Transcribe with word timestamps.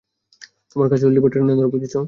তোমার 0.71 0.87
কাজ 0.91 0.99
হলো 1.03 1.13
লিভারটা 1.15 1.37
টেনে 1.37 1.55
ধরা, 1.57 1.69
বুঝেছ? 1.73 1.95